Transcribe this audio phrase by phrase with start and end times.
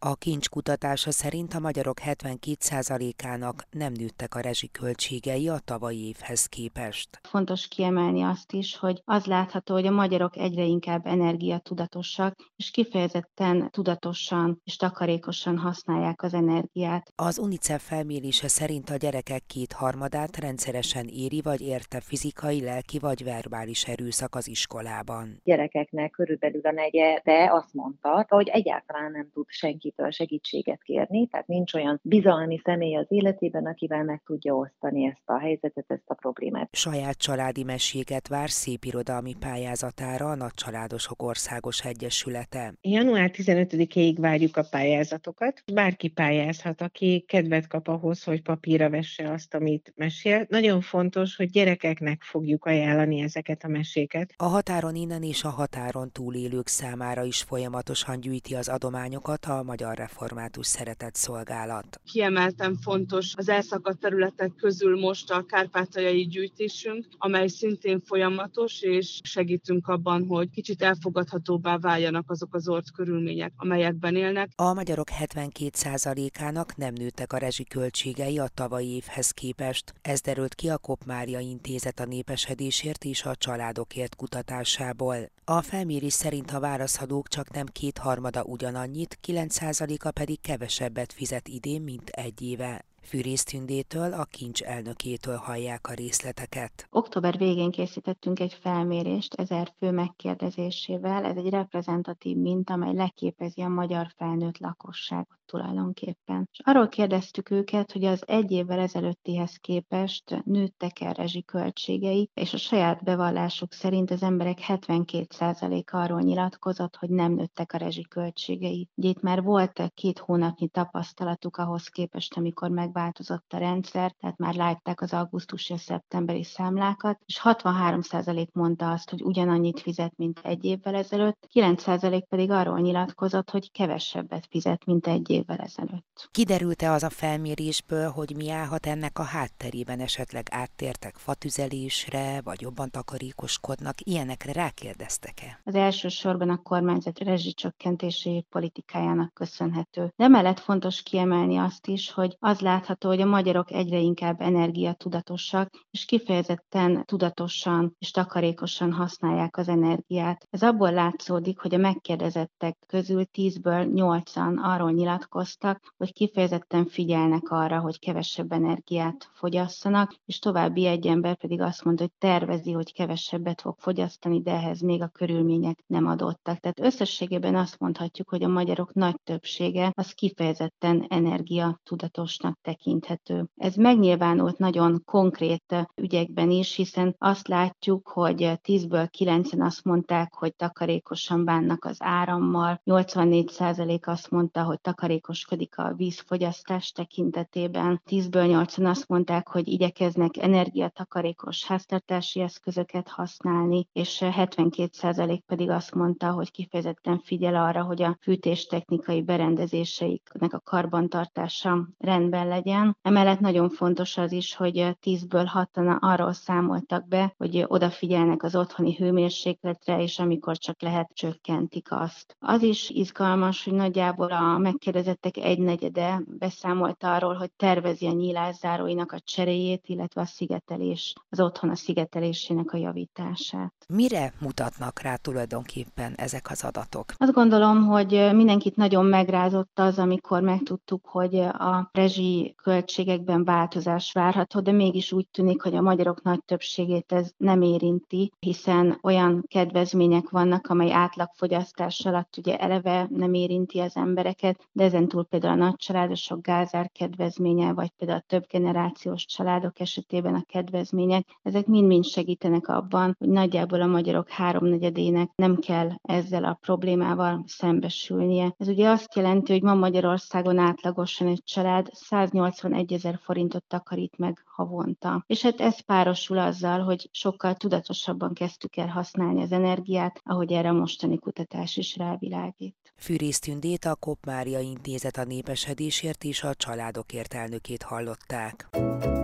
[0.00, 7.08] A kincs kutatása szerint a magyarok 72%-ának nem nőttek a rezsiköltségei a tavalyi évhez képest.
[7.22, 13.70] Fontos kiemelni azt is, hogy az látható, hogy a magyarok egyre inkább energiatudatosak, és kifejezetten
[13.70, 17.12] tudatosan és takarékosan használják az energiát.
[17.16, 23.84] Az UNICEF felmérése szerint a gyerekek kétharmadát rendszeresen éri vagy érte fizikai, lelki vagy verbális
[23.84, 25.40] erőszak az iskolában.
[25.44, 31.26] Gyerekeknek körülbelül a negye, de azt mondta, hogy egyáltalán nem tud senki valakitől segítséget kérni,
[31.26, 36.02] tehát nincs olyan bizalmi személy az életében, akivel meg tudja osztani ezt a helyzetet, ezt
[36.06, 36.68] a problémát.
[36.72, 42.74] Saját családi meséket vár szép irodalmi pályázatára a Nagycsaládosok Országos Egyesülete.
[42.80, 45.62] Január 15-ig várjuk a pályázatokat.
[45.72, 50.46] Bárki pályázhat, aki kedvet kap ahhoz, hogy papírra vesse azt, amit mesél.
[50.48, 54.32] Nagyon fontos, hogy gyerekeknek fogjuk ajánlani ezeket a meséket.
[54.36, 59.77] A határon innen és a határon túlélők számára is folyamatosan gyűjti az adományokat a Magyar
[59.86, 62.00] Református Szeretett Szolgálat.
[62.12, 69.86] Kiemelten fontos az elszakadt területek közül most a kárpátaljai gyűjtésünk, amely szintén folyamatos, és segítünk
[69.88, 74.50] abban, hogy kicsit elfogadhatóbbá váljanak azok az ort körülmények, amelyekben élnek.
[74.56, 79.94] A magyarok 72%-ának nem nőttek a rezsiköltségei a tavalyi évhez képest.
[80.02, 85.16] Ez derült ki a Kopmária Intézet a népesedésért és a családokért kutatásából.
[85.50, 89.60] A felmérés szerint a válaszadók csak nem kétharmada ugyanannyit, 9
[90.04, 92.84] a pedig kevesebbet fizet idén, mint egy éve.
[93.02, 96.86] Fűrész Tündétől, a kincs elnökétől hallják a részleteket.
[96.90, 101.24] Október végén készítettünk egy felmérést ezer fő megkérdezésével.
[101.24, 106.48] Ez egy reprezentatív minta, amely leképezi a magyar felnőtt lakosságot tulajdonképpen.
[106.52, 112.56] És arról kérdeztük őket, hogy az egy évvel ezelőttihez képest nőttek el költségei, és a
[112.56, 118.88] saját bevallásuk szerint az emberek 72%-a arról nyilatkozott, hogy nem nőttek a költségei.
[118.94, 124.54] Ugye itt már volt két hónapnyi tapasztalatuk ahhoz képest, amikor megváltozott a rendszer, tehát már
[124.54, 130.64] látták az augusztusi és szeptemberi számlákat, és 63% mondta azt, hogy ugyanannyit fizet, mint egy
[130.64, 136.28] évvel ezelőtt, 9% pedig arról nyilatkozott, hogy kevesebbet fizet, mint egy ezelőtt.
[136.30, 142.90] Kiderült-e az a felmérésből, hogy mi állhat ennek a hátterében, esetleg áttértek fatüzelésre, vagy jobban
[142.90, 145.60] takarékoskodnak, ilyenekre rákérdeztek-e?
[145.64, 150.12] Az elsősorban a kormányzat rezsicsökkentési politikájának köszönhető.
[150.16, 155.86] De mellett fontos kiemelni azt is, hogy az látható, hogy a magyarok egyre inkább energiatudatosak,
[155.90, 160.46] és kifejezetten tudatosan és takarékosan használják az energiát.
[160.50, 167.50] Ez abból látszódik, hogy a megkérdezettek közül 10-ből 8-an arról nyilatkoznak, nyilatkoztak, hogy kifejezetten figyelnek
[167.50, 172.92] arra, hogy kevesebb energiát fogyasszanak, és további egy ember pedig azt mondta, hogy tervezi, hogy
[172.92, 176.58] kevesebbet fog fogyasztani, de ehhez még a körülmények nem adottak.
[176.58, 183.46] Tehát összességében azt mondhatjuk, hogy a magyarok nagy többsége az kifejezetten energia tudatosnak tekinthető.
[183.56, 190.54] Ez megnyilvánult nagyon konkrét ügyekben is, hiszen azt látjuk, hogy 10-ből 9-en azt mondták, hogy
[190.54, 198.02] takarékosan bánnak az árammal, 84% azt mondta, hogy takarékosan takarékoskodik a vízfogyasztás tekintetében.
[198.10, 206.30] 10-ből 8-an azt mondták, hogy igyekeznek energiatakarékos háztartási eszközöket használni, és 72% pedig azt mondta,
[206.30, 212.96] hogy kifejezetten figyel arra, hogy a fűtéstechnikai berendezéseiknek a karbantartása rendben legyen.
[213.02, 218.94] Emellett nagyon fontos az is, hogy 10-ből 6-an arról számoltak be, hogy odafigyelnek az otthoni
[218.94, 222.36] hőmérsékletre, és amikor csak lehet, csökkentik azt.
[222.38, 229.12] Az is izgalmas, hogy nagyjából a megkérdezett szervezetek egynegyede beszámolt arról, hogy tervezi a nyílászáróinak
[229.12, 233.74] a cseréjét, illetve a szigetelés, az otthon a szigetelésének a javítását.
[233.88, 237.04] Mire mutatnak rá tulajdonképpen ezek az adatok?
[237.16, 244.60] Azt gondolom, hogy mindenkit nagyon megrázott az, amikor megtudtuk, hogy a rezsi költségekben változás várható,
[244.60, 250.30] de mégis úgy tűnik, hogy a magyarok nagy többségét ez nem érinti, hiszen olyan kedvezmények
[250.30, 255.64] vannak, amely átlagfogyasztás alatt ugye eleve nem érinti az embereket, de ezen túl például a
[255.64, 262.68] nagycsaládosok gázár kedvezménye, vagy például a több generációs családok esetében a kedvezmények, ezek mind-mind segítenek
[262.68, 268.54] abban, hogy nagyjából a magyarok háromnegyedének nem kell ezzel a problémával szembesülnie.
[268.58, 274.42] Ez ugye azt jelenti, hogy ma Magyarországon átlagosan egy család 181 ezer forintot takarít meg
[274.46, 275.24] havonta.
[275.26, 280.68] És hát ez párosul azzal, hogy sokkal tudatosabban kezdtük el használni az energiát, ahogy erre
[280.68, 282.76] a mostani kutatás is rávilágít.
[282.96, 288.68] Fűrész Tündét a Kop Mária Intézet a népesedésért és a családokért elnökét hallották.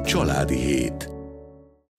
[0.05, 1.11] Családi hét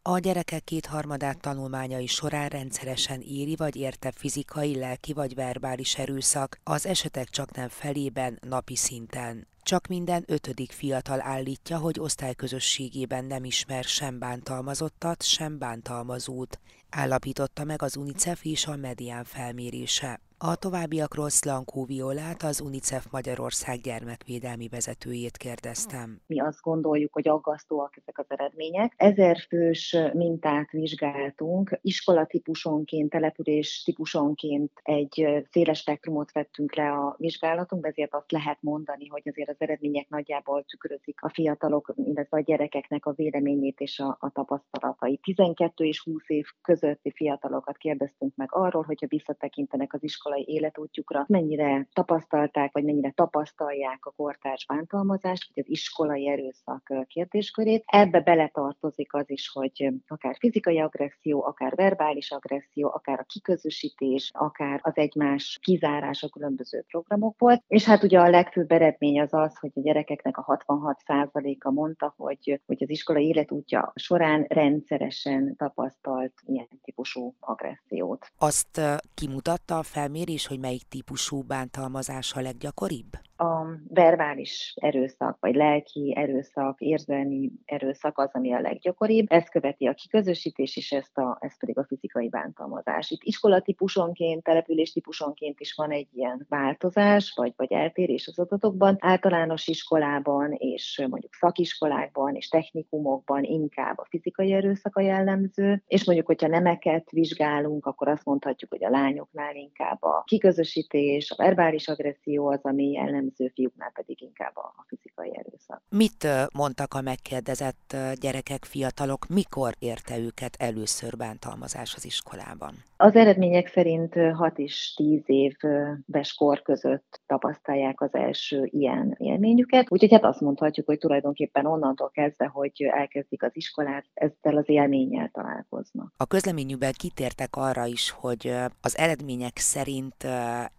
[0.01, 6.85] A gyerekek kétharmadát tanulmányai során rendszeresen éri vagy érte fizikai, lelki vagy verbális erőszak, az
[6.85, 9.47] esetek csak nem felében napi szinten.
[9.63, 16.59] Csak minden ötödik fiatal állítja, hogy osztályközösségében nem ismer sem bántalmazottat, sem bántalmazót,
[16.89, 20.24] állapította meg az UNICEF és a Medián felmérése.
[20.37, 26.19] A továbbiakról Szlankó Violát, az UNICEF Magyarország gyermekvédelmi vezetőjét kérdeztem.
[26.27, 28.93] Mi azt gondoljuk, hogy aggasztóak ezek az eredmények.
[28.95, 38.13] Ezer fős mintát vizsgáltunk, iskolatípusonként, település típusonként egy széles spektrumot vettünk le a vizsgálatunk, ezért
[38.13, 43.13] azt lehet mondani, hogy azért az eredmények nagyjából tükrözik a fiatalok, illetve a gyerekeknek a
[43.13, 45.21] véleményét és a, a tapasztalatait.
[45.21, 51.25] 12 és 20 év közötti fiatalokat kérdeztünk meg arról, hogyha visszatekintenek az iskola iskolai életútjukra,
[51.27, 57.83] mennyire tapasztalták, vagy mennyire tapasztalják a kortárs bántalmazást, vagy az iskolai erőszak kérdéskörét.
[57.85, 64.79] Ebbe beletartozik az is, hogy akár fizikai agresszió, akár verbális agresszió, akár a kiközösítés, akár
[64.83, 67.63] az egymás kizárása különböző programokból.
[67.67, 72.61] És hát ugye a legfőbb eredmény az az, hogy a gyerekeknek a 66%-a mondta, hogy,
[72.65, 78.31] hogy az iskolai életútja során rendszeresen tapasztalt ilyen típusú agressziót.
[78.37, 78.81] Azt
[79.13, 83.17] kimutatta a felmérés, felmérés, hogy melyik típusú bántalmazás a leggyakoribb?
[83.37, 89.25] A verbális erőszak, vagy lelki erőszak, érzelmi erőszak az, ami a leggyakoribb.
[89.29, 93.11] Ezt követi a kiközösítés, és ezt, a, ez pedig a fizikai bántalmazás.
[93.11, 98.97] Itt iskolatípusonként, településtípusonként is van egy ilyen változás, vagy, vagy eltérés az adatokban.
[98.99, 106.27] Általános iskolában, és mondjuk szakiskolákban, és technikumokban inkább a fizikai erőszak a jellemző, és mondjuk,
[106.27, 112.47] hogyha nemeket vizsgálunk, akkor azt mondhatjuk, hogy a lányoknál inkább a kiközösítés, a verbális agresszió
[112.47, 115.81] az, ami jellemző jellemző, fiúknál pedig inkább a, fizikai erőszak.
[115.89, 122.73] Mit mondtak a megkérdezett gyerekek, fiatalok, mikor érte őket először bántalmazás az iskolában?
[122.97, 130.11] Az eredmények szerint 6 és 10 éves kor között tapasztalják az első ilyen élményüket, úgyhogy
[130.11, 136.13] hát azt mondhatjuk, hogy tulajdonképpen onnantól kezdve, hogy elkezdik az iskolát, ezzel az élménnyel találkoznak.
[136.17, 140.27] A közleményükben kitértek arra is, hogy az eredmények szerint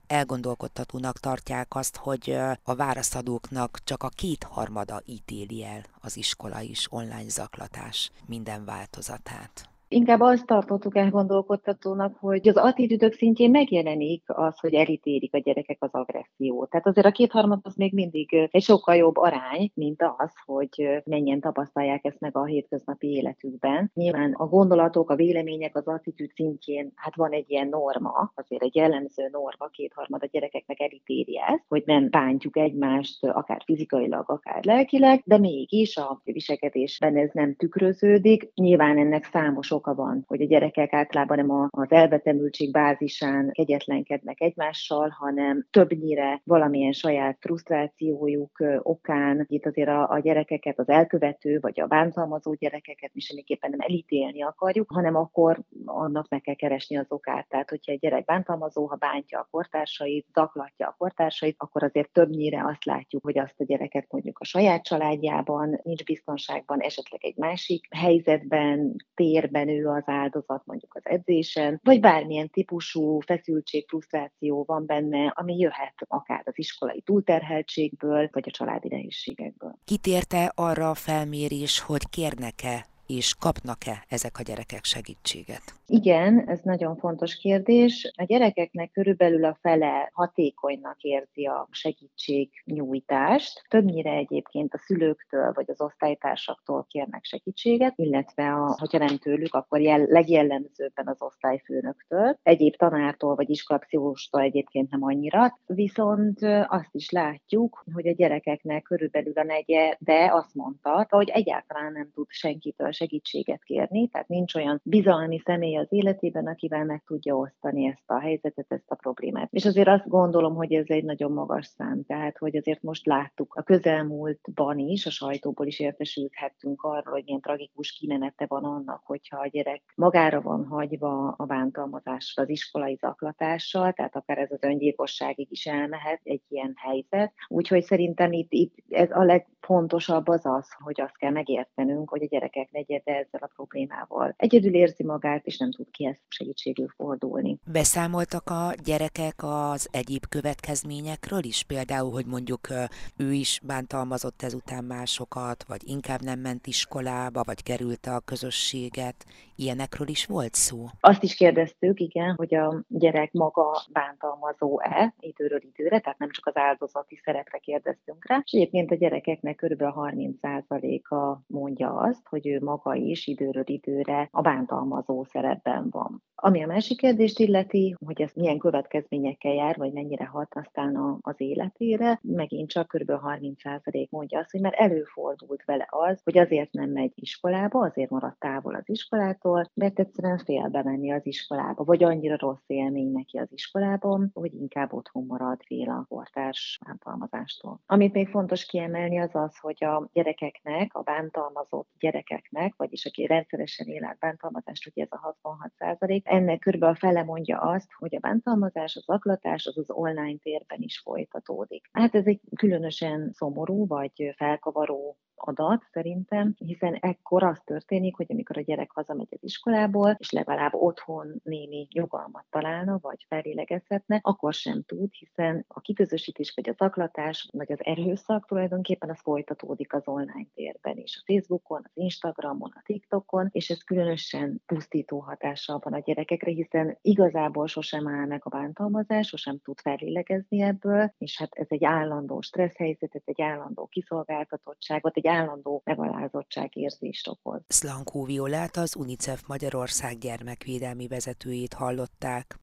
[0.07, 7.29] elgondolkodtatónak tartják azt, hogy a válaszadóknak csak a kétharmada ítéli el az iskola is online
[7.29, 9.76] zaklatás minden változatát.
[9.89, 15.91] Inkább azt tartottuk elgondolkodtatónak, hogy az attitűdök szintjén megjelenik az, hogy elítélik a gyerekek az
[15.93, 16.71] agressziót.
[16.71, 21.41] Tehát azért a kétharmad az még mindig egy sokkal jobb arány, mint az, hogy mennyien
[21.41, 23.91] tapasztalják ezt meg a hétköznapi életükben.
[23.95, 28.75] Nyilván a gondolatok, a vélemények az attitűd szintjén, hát van egy ilyen norma, azért egy
[28.75, 35.23] jellemző norma, kétharmad a gyerekeknek elítéli ezt, hogy nem bántjuk egymást, akár fizikailag, akár lelkileg,
[35.25, 38.51] de mégis a viselkedésben ez nem tükröződik.
[38.55, 45.09] Nyilván ennek számos oka van, hogy a gyerekek általában nem az elvetemültség bázisán kegyetlenkednek egymással,
[45.09, 51.87] hanem többnyire valamilyen saját frusztrációjuk okán, itt azért a, a gyerekeket, az elkövető vagy a
[51.87, 57.49] bántalmazó gyerekeket mi semmiképpen nem elítélni akarjuk, hanem akkor annak meg kell keresni az okát.
[57.49, 62.65] Tehát, hogyha egy gyerek bántalmazó, ha bántja a kortársait, zaklatja a kortársait, akkor azért többnyire
[62.67, 67.87] azt látjuk, hogy azt a gyereket mondjuk a saját családjában nincs biztonságban, esetleg egy másik
[67.91, 74.87] helyzetben, térben, éppen ő az áldozat mondjuk az edzésen, vagy bármilyen típusú feszültség, frusztráció van
[74.87, 79.79] benne, ami jöhet akár az iskolai túlterheltségből, vagy a családi nehézségekből.
[79.85, 85.76] Kitérte arra a felmérés, hogy kérnek-e és kapnak-e ezek a gyerekek segítséget?
[85.89, 88.13] Igen, ez nagyon fontos kérdés.
[88.17, 93.65] A gyerekeknek körülbelül a fele hatékonynak érzi a segítségnyújtást.
[93.69, 99.81] Többnyire egyébként a szülőktől vagy az osztálytársaktól kérnek segítséget, illetve a, hogyha nem tőlük, akkor
[99.81, 102.39] jel, legjellemzőbben az osztályfőnöktől.
[102.43, 105.59] Egyéb tanártól vagy iskolapszichológustól egyébként nem annyira.
[105.67, 111.93] Viszont azt is látjuk, hogy a gyerekeknek körülbelül a negye, de azt mondta, hogy egyáltalán
[111.93, 117.37] nem tud senkitől segítséget kérni, tehát nincs olyan bizalmi személy az életében, akivel meg tudja
[117.37, 119.49] osztani ezt a helyzetet, ezt a problémát.
[119.51, 123.55] És azért azt gondolom, hogy ez egy nagyon magas szám, tehát hogy azért most láttuk
[123.55, 129.41] a közelmúltban is, a sajtóból is értesülhettünk arról, hogy milyen tragikus kimenete van annak, hogyha
[129.41, 135.47] a gyerek magára van hagyva a bántalmazással, az iskolai zaklatással, tehát akár ez az öngyilkosságig
[135.51, 137.33] is elmehet egy ilyen helyzet.
[137.49, 139.25] Úgyhogy szerintem itt, itt ez a
[139.67, 144.75] legfontosabb az az, hogy azt kell megértenünk, hogy a gyerekek negyede ezzel a problémával egyedül
[144.75, 147.59] érzi magát, és nem tud kihez segítségül fordulni.
[147.73, 151.63] Beszámoltak a gyerekek az egyéb következményekről is?
[151.63, 152.69] Például, hogy mondjuk
[153.17, 159.27] ő is bántalmazott ezután másokat, vagy inkább nem ment iskolába, vagy kerülte a közösséget.
[159.57, 160.85] Ilyenekről is volt szó?
[161.01, 166.57] Azt is kérdeztük, igen, hogy a gyerek maga bántalmazó-e időről időre, tehát nem csak az
[166.57, 168.41] áldozati szerepre kérdeztünk rá.
[168.45, 169.83] És egyébként a gyerekeknek kb.
[169.83, 176.23] 30%-a mondja azt, hogy ő maga is időről időre a bántalmazó szerepben van.
[176.35, 181.35] Ami a másik kérdést illeti, hogy ez milyen következményekkel jár, vagy mennyire hat aztán az
[181.37, 183.11] életére, megint csak kb.
[183.11, 188.39] 30% mondja azt, hogy már előfordult vele az, hogy azért nem megy iskolába, azért maradt
[188.39, 193.53] távol az iskolától, mert egyszerűen fél bemenni az iskolába, vagy annyira rossz élmény neki az
[193.53, 197.81] iskolában, hogy inkább otthon marad fél a kortárs bántalmazástól.
[197.87, 203.87] Amit még fontos kiemelni az az, hogy a gyerekeknek, a bántalmazott gyerekeknek, vagyis aki rendszeresen
[203.87, 208.19] él át bántalmazást, ugye ez a 66 ennek körülbelül a fele mondja azt, hogy a
[208.19, 211.89] bántalmazás, az aklatás az az online térben is folytatódik.
[211.93, 218.59] Hát ez egy különösen szomorú vagy felkavaró adat szerintem, hiszen ekkor az történik, hogy amikor
[218.59, 224.83] a gyerek hazamegy az iskolából, és legalább otthon némi nyugalmat találna, vagy felélegezhetne, akkor sem
[224.83, 230.47] tud, hiszen a kiközösítés, vagy az aklatás, vagy az erőszak tulajdonképpen az folytatódik az online
[230.55, 235.99] térben is, a Facebookon, az Instagramon, a TikTokon, és ez különösen pusztító hatással van a
[235.99, 241.67] gyerekekre, hiszen igazából sosem áll meg a bántalmazás, sosem tud felélegezni ebből, és hát ez
[241.69, 247.61] egy állandó stressz helyzet, ez egy állandó kiszolgáltatottságot, egy egy állandó megalázottság érzést okoz.
[247.69, 252.59] Szlankó Violát az UNICEF Magyarország gyermekvédelmi vezetőjét hallották.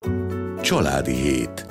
[0.61, 1.65] Családi hét.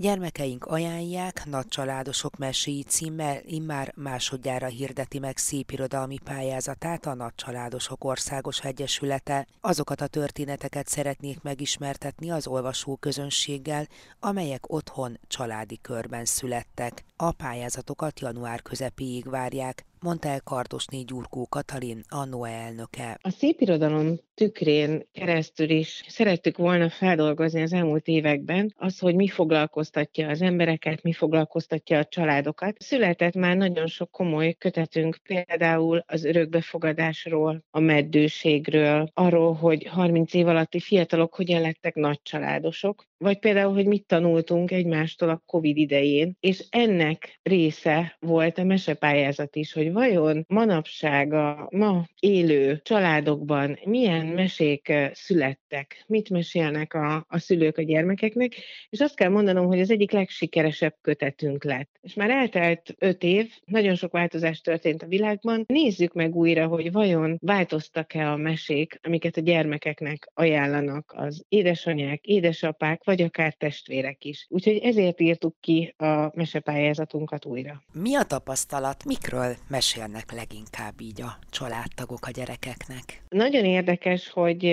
[0.00, 9.46] Gyermekeink ajánlják, Nagycsaládosok meséi címmel immár másodjára hirdeti meg szépirodalmi pályázatát a Nagycsaládosok Országos Egyesülete.
[9.60, 13.86] Azokat a történeteket szeretnék megismertetni az olvasó közönséggel,
[14.20, 17.04] amelyek otthon családi körben születtek.
[17.16, 23.18] A pályázatokat január közepéig várják, mondta el Kardosné Gyurkó Katalin, a NOE elnöke.
[23.22, 30.28] A szépirodalom tükrén keresztül is szerettük volna feldolgozni az elmúlt években az, hogy mi foglalkoztatja
[30.28, 32.76] az embereket, mi foglalkoztatja a családokat.
[32.78, 40.46] Született már nagyon sok komoly kötetünk, például az örökbefogadásról, a meddőségről, arról, hogy 30 év
[40.46, 46.36] alatti fiatalok hogyan lettek nagy családosok, vagy például, hogy mit tanultunk egymástól a COVID idején,
[46.40, 54.26] és ennek része volt a mesepályázat is, hogy vajon manapság a ma élő családokban milyen
[54.26, 55.67] mesék születtek,
[56.06, 58.54] mit mesélnek a, a szülők a gyermekeknek,
[58.90, 61.98] és azt kell mondanom, hogy az egyik legsikeresebb kötetünk lett.
[62.00, 66.92] És már eltelt öt év, nagyon sok változás történt a világban, nézzük meg újra, hogy
[66.92, 74.46] vajon változtak-e a mesék, amiket a gyermekeknek ajánlanak az édesanyák, édesapák, vagy akár testvérek is.
[74.48, 77.82] Úgyhogy ezért írtuk ki a mesepályázatunkat újra.
[77.92, 79.04] Mi a tapasztalat?
[79.04, 83.22] Mikről mesélnek leginkább így a családtagok a gyerekeknek?
[83.28, 84.66] Nagyon érdekes, hogy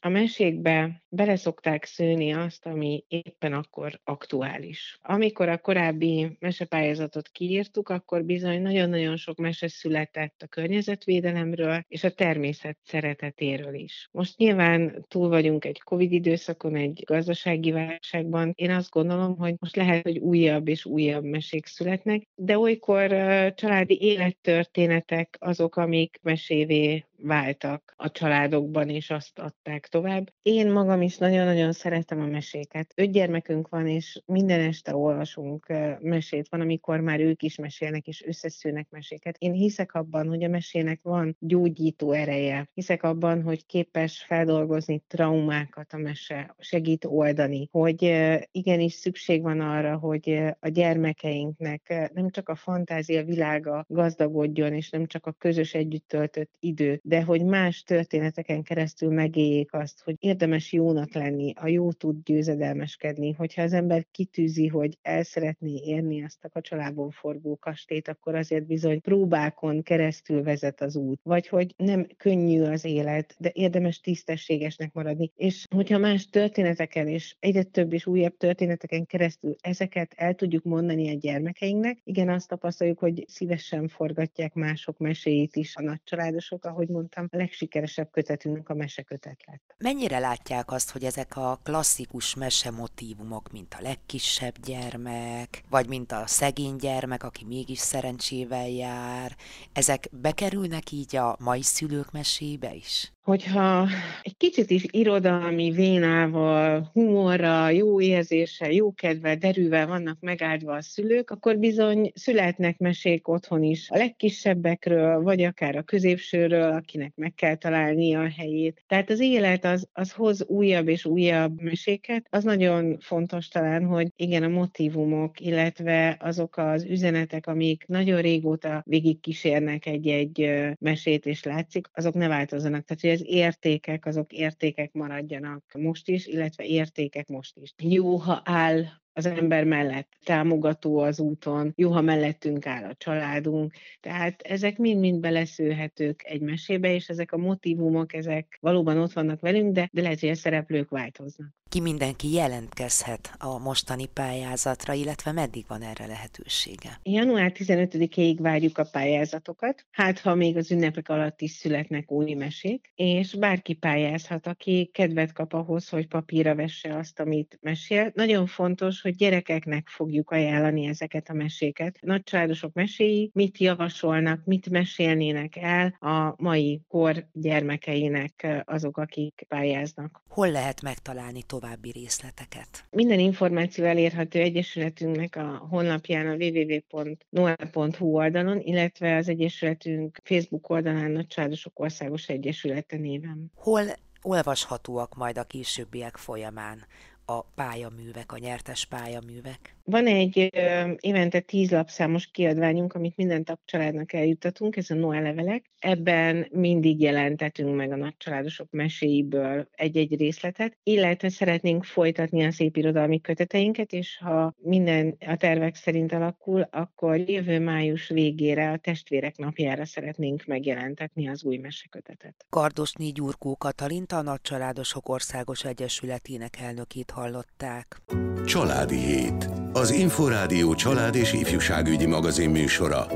[0.00, 0.08] a
[0.40, 4.98] mesékbe beleszokták szőni azt, ami éppen akkor aktuális.
[5.02, 12.10] Amikor a korábbi mesepályázatot kiírtuk, akkor bizony nagyon-nagyon sok mese született a környezetvédelemről és a
[12.10, 14.08] természet szeretetéről is.
[14.12, 18.52] Most nyilván túl vagyunk egy Covid időszakon, egy gazdasági válságban.
[18.54, 23.08] Én azt gondolom, hogy most lehet, hogy újabb és újabb mesék születnek, de olykor
[23.54, 30.29] családi élettörténetek azok, amik mesévé váltak a családokban, és azt adták tovább.
[30.42, 32.92] Én magam is nagyon-nagyon szeretem a meséket.
[32.96, 35.66] Öt gyermekünk van, és minden este olvasunk
[36.00, 36.48] mesét.
[36.48, 39.36] Van, amikor már ők is mesélnek, és összeszűnek meséket.
[39.38, 42.68] Én hiszek abban, hogy a mesének van gyógyító ereje.
[42.74, 48.16] Hiszek abban, hogy képes feldolgozni traumákat a mese, segít oldani, hogy
[48.50, 55.06] igenis szükség van arra, hogy a gyermekeinknek nem csak a fantázia világa gazdagodjon, és nem
[55.06, 60.72] csak a közös együtt töltött idő, de hogy más történeteken keresztül megéljék azt, hogy érdemes
[60.72, 66.44] jónak lenni, a jó tud győzedelmeskedni, hogyha az ember kitűzi, hogy el szeretné érni azt
[66.44, 72.06] a kacsalábon forgó kastét, akkor azért bizony próbákon keresztül vezet az út, vagy hogy nem
[72.16, 78.06] könnyű az élet, de érdemes tisztességesnek maradni, és hogyha más történeteken és egyre több és
[78.06, 84.54] újabb történeteken keresztül ezeket el tudjuk mondani a gyermekeinknek, igen, azt tapasztaljuk, hogy szívesen forgatják
[84.54, 89.74] mások meséit is a nagycsaládosok, ahogy mondtam, a legsikeresebb kötetünk a mesekötet lett.
[89.78, 96.26] Mennyire látják azt, hogy ezek a klasszikus mesemotívumok, mint a legkisebb gyermek, vagy mint a
[96.26, 99.36] szegény gyermek, aki mégis szerencsével jár,
[99.72, 103.12] ezek bekerülnek így a mai szülők mesébe is?
[103.22, 103.88] Hogyha
[104.22, 111.30] egy kicsit is irodalmi vénával, humorral, jó érzéssel, jó kedvel, derűvel vannak megáldva a szülők,
[111.30, 117.54] akkor bizony születnek mesék otthon is a legkisebbekről, vagy akár a középsőről, akinek meg kell
[117.54, 118.84] találni a helyét.
[118.86, 122.26] Tehát az élet az, az hoz újabb és újabb meséket.
[122.30, 128.82] Az nagyon fontos talán, hogy igen, a motivumok, illetve azok az üzenetek, amik nagyon régóta
[128.86, 132.84] végigkísérnek egy-egy mesét, és látszik, azok ne változzanak.
[132.84, 137.74] Tehát, hogy az értékek, azok értékek maradjanak most is, illetve értékek most is.
[137.78, 143.72] Jó, ha áll az ember mellett, támogató az úton, jó, ha mellettünk áll a családunk,
[144.00, 149.72] tehát ezek mind-mind beleszőhetők egy mesébe, és ezek a motivumok, ezek valóban ott vannak velünk,
[149.72, 155.64] de, de lehet, hogy a szereplők változnak ki mindenki jelentkezhet a mostani pályázatra, illetve meddig
[155.68, 157.00] van erre lehetősége?
[157.02, 162.92] Január 15-ig várjuk a pályázatokat, hát ha még az ünnepek alatt is születnek új mesék,
[162.94, 168.10] és bárki pályázhat, aki kedvet kap ahhoz, hogy papírra vesse azt, amit mesél.
[168.14, 171.98] Nagyon fontos, hogy gyerekeknek fogjuk ajánlani ezeket a meséket.
[172.00, 180.22] Nagycsaládosok meséi mit javasolnak, mit mesélnének el a mai kor gyermekeinek azok, akik pályáznak.
[180.28, 182.84] Hol lehet megtalálni tovább további részleteket?
[182.90, 191.24] Minden információ elérhető Egyesületünknek a honlapján a www.noel.hu oldalon, illetve az Egyesületünk Facebook oldalán a
[191.24, 193.52] Csádosok Országos Egyesülete néven.
[193.54, 193.82] Hol
[194.22, 196.86] olvashatóak majd a későbbiek folyamán
[197.30, 199.76] a pályaművek, a nyertes pályaművek?
[199.84, 205.70] Van egy ö, évente tíz lapszámos kiadványunk, amit minden tagcsaládnak eljutatunk, ez a Noel levelek.
[205.78, 213.20] Ebben mindig jelentetünk meg a nagycsaládosok meséiből egy-egy részletet, illetve szeretnénk folytatni a szép irodalmi
[213.20, 219.84] köteteinket, és ha minden a tervek szerint alakul, akkor jövő május végére a testvérek napjára
[219.84, 222.46] szeretnénk megjelentetni az új mesekötetet.
[222.48, 228.02] Kardosnyi Gyurkó Katalint a Nagycsaládosok Országos Egyesületének elnökét hallották.
[228.44, 229.50] Családi Hét.
[229.72, 233.06] Az Inforádió család és ifjúságügyi magazin műsora.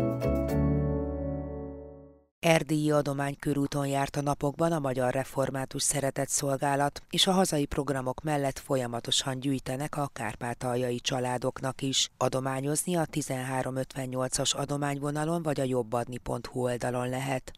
[2.45, 8.59] Erdélyi adománykörúton járt a napokban a Magyar Református Szeretett Szolgálat, és a hazai programok mellett
[8.59, 12.11] folyamatosan gyűjtenek a kárpátaljai családoknak is.
[12.17, 17.53] Adományozni a 1358-as adományvonalon vagy a jobbadni.hu oldalon lehet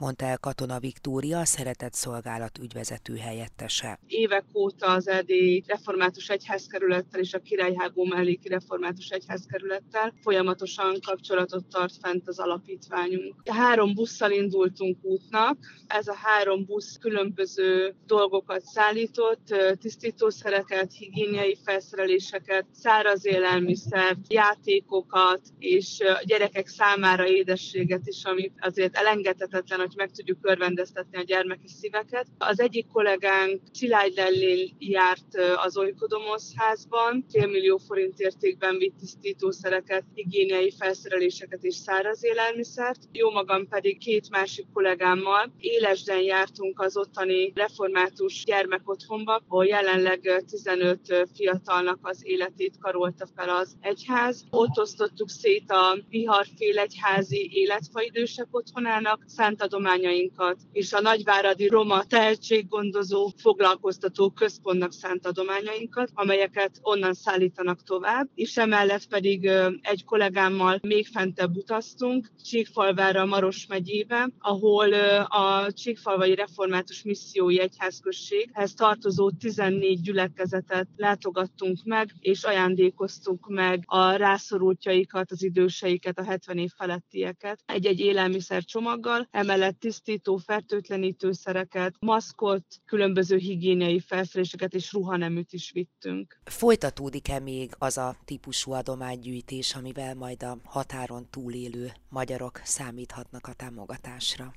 [0.00, 3.98] mondta el Katona Viktória, a Szeretett Szolgálat ügyvezető helyettese.
[4.06, 11.94] Évek óta az Erdély Református Egyházkerülettel és a Királyhágó melléki Református Egyházkerülettel folyamatosan kapcsolatot tart
[12.02, 13.34] fent az alapítványunk.
[13.44, 23.26] Három busszal indultunk útnak, ez a három busz különböző dolgokat szállított, tisztítószereket, higiéniai felszereléseket, száraz
[23.26, 31.22] élelmiszert, játékokat, és gyerekek számára édességet is, ami azért elengedhetetlen, hogy meg tudjuk örvendeztetni a
[31.22, 32.26] gyermeki szíveket.
[32.38, 40.72] Az egyik kollégánk Szilágy Lellén járt az Olykodomosz házban, félmillió forint értékben vitt tisztítószereket, higiéniai
[40.78, 42.98] felszereléseket és száraz élelmiszert.
[43.12, 51.28] Jó magam pedig két másik kollégámmal élesden jártunk az ottani református gyermekotthonba, ahol jelenleg 15
[51.34, 54.44] fiatalnak az életét karolta fel az egyház.
[54.50, 63.30] Ott osztottuk szét a viharfél egyházi életfaidősek otthonának szánt adományainkat, és a Nagyváradi Roma tehetséggondozó
[63.36, 71.56] foglalkoztató központnak szánt adományainkat, amelyeket onnan szállítanak tovább, és emellett pedig egy kollégámmal még fentebb
[71.56, 74.92] utaztunk, Csíkfalvára, Maros megyébe, ahol
[75.24, 85.30] a Csíkfalvai Református Missziói Egyházközséghez tartozó 14 gyülekezetet látogattunk meg, és ajándékoztunk meg a rászorultjaikat,
[85.30, 94.00] az időseiket, a 70 év felettieket egy-egy élelmiszer csomaggal, emellett tisztító, fertőtlenítőszereket, maszkot, különböző higiéniai
[94.00, 96.40] felszereléseket és ruhaneműt is vittünk.
[96.44, 103.99] Folytatódik-e még az a típusú adománygyűjtés, amivel majd a határon túlélő magyarok számíthatnak a támogatásra?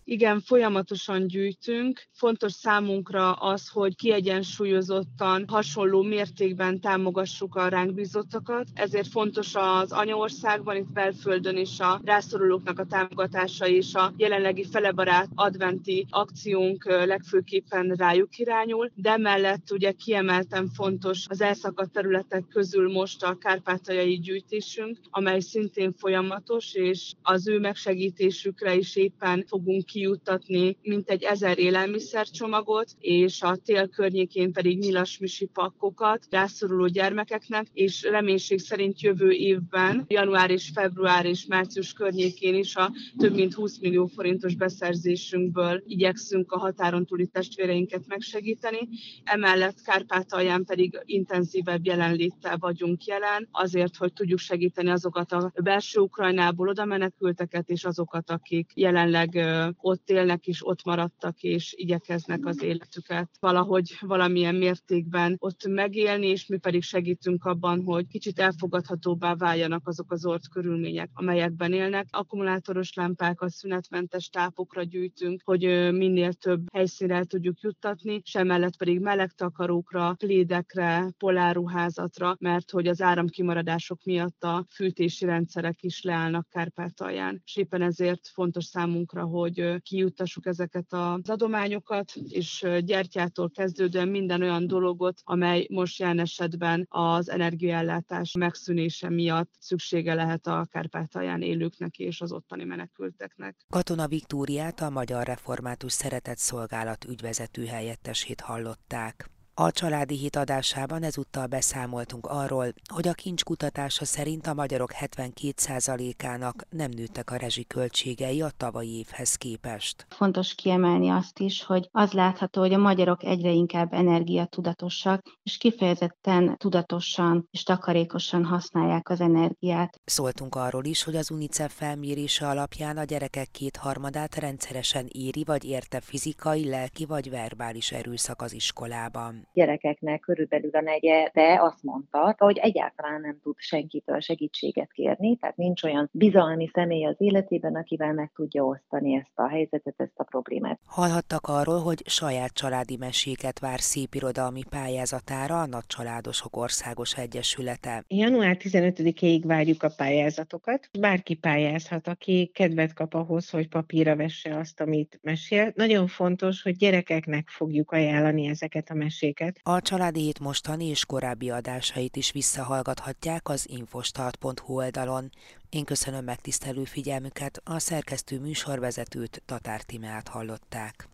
[0.04, 2.02] Igen, folyamatosan gyűjtünk.
[2.12, 8.68] Fontos számunkra az, hogy kiegyensúlyozottan, hasonló mértékben támogassuk a ránk bizottakat.
[8.74, 15.30] Ezért fontos az anyaországban, itt belföldön is a rászorulóknak a támogatása és a jelenlegi felebarát
[15.36, 23.24] adventi akciónk legfőképpen rájuk irányul, de emellett ugye kiemelten fontos az elszakadt területek közül most
[23.24, 30.78] a kárpátaljai gyűjtésünk, amely szintén folyamatos, és az ő megsegítésükre is éppen Mindenképpen fogunk kijuttatni
[30.82, 39.02] mintegy ezer élelmiszercsomagot, és a tél környékén pedig nyilasmisi pakkokat rászoruló gyermekeknek, és reménység szerint
[39.02, 44.56] jövő évben, január és február és március környékén is a több mint 20 millió forintos
[44.56, 48.90] beszerzésünkből igyekszünk a határon túli testvéreinket megsegíteni.
[49.24, 56.68] Emellett Kárpátalján pedig intenzívebb jelenléttel vagyunk jelen, azért, hogy tudjuk segíteni azokat a belső Ukrajnából
[56.68, 58.72] oda menekülteket, és azokat, akik
[59.14, 66.28] jelenleg ott élnek és ott maradtak, és igyekeznek az életüket valahogy valamilyen mértékben ott megélni,
[66.28, 72.08] és mi pedig segítünk abban, hogy kicsit elfogadhatóbbá váljanak azok az ort körülmények, amelyekben élnek.
[72.10, 75.62] Akkumulátoros lámpákat, szünetmentes tápokra gyűjtünk, hogy
[75.94, 83.02] minél több helyszínre tudjuk juttatni, és emellett pedig meleg takarókra, plédekre, poláruházatra, mert hogy az
[83.02, 87.42] áramkimaradások miatt a fűtési rendszerek is leállnak Kárpátalján.
[87.46, 94.68] És éppen ezért fontos számunkra, hogy kijuttassuk ezeket az adományokat, és gyertyától kezdődően minden olyan
[94.68, 102.22] dologot, amely most jelen esetben az energiaellátás megszűnése miatt szüksége lehet a Kárpátalján élőknek és
[102.22, 103.66] az ottani menekülteknek.
[103.70, 109.30] Katona Viktóriát a Magyar Református Szeretett Szolgálat ügyvezető helyettesét hallották.
[109.56, 116.66] A családi hit adásában ezúttal beszámoltunk arról, hogy a kincs kutatása szerint a magyarok 72%-ának
[116.70, 120.06] nem nőttek a rezsiköltségei a tavalyi évhez képest.
[120.10, 126.58] Fontos kiemelni azt is, hogy az látható, hogy a magyarok egyre inkább energiatudatosak, és kifejezetten
[126.58, 130.02] tudatosan és takarékosan használják az energiát.
[130.06, 136.02] Szóltunk arról is, hogy az UNICEF felmérése alapján a gyerekek kétharmadát rendszeresen éri vagy érte
[136.02, 143.22] fizikai, lelki vagy verbális erőszak az iskolában gyerekeknek körülbelül a negyede azt mondta, hogy egyáltalán
[143.22, 148.64] nem tud senkitől segítséget kérni, tehát nincs olyan bizalmi személy az életében, akivel meg tudja
[148.64, 150.80] osztani ezt a helyzetet, ezt a problémát.
[150.86, 158.04] Hallhattak arról, hogy saját családi meséket vár szépirodalmi pályázatára a Nagycsaládosok Országos Egyesülete.
[158.08, 160.90] Január 15-ig várjuk a pályázatokat.
[161.00, 165.72] Bárki pályázhat, aki kedvet kap ahhoz, hogy papírra vesse azt, amit mesél.
[165.76, 169.60] Nagyon fontos, hogy gyerekeknek fogjuk ajánlani ezeket a meséket meséket.
[169.64, 175.30] A Családi Hét mostani és korábbi adásait is visszahallgathatják az infostart.hu oldalon.
[175.70, 181.08] Én köszönöm megtisztelő figyelmüket, a szerkesztő műsorvezetőt Tatár Timeát hallották.